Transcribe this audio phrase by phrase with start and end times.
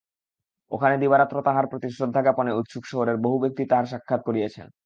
[0.71, 4.67] ওখানে দিবারাত্র তাঁহার প্রতি শ্রদ্ধাজ্ঞাপনে উৎসুক শহরের বহু ব্যক্তি তাঁহার সাক্ষাৎ করিয়াছেন।